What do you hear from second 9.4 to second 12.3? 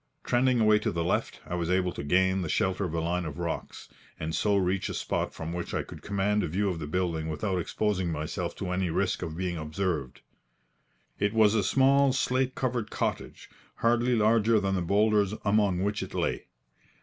observed. It was a small,